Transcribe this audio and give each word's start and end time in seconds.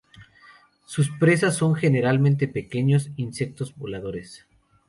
Sus 0.87 1.11
presas 1.11 1.55
son 1.57 1.75
generalmente 1.75 2.47
pequeños 2.47 3.11
insectos 3.17 3.75
voladores. 3.77 4.47